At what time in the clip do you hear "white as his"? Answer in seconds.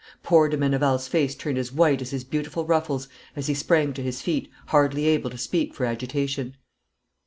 1.71-2.23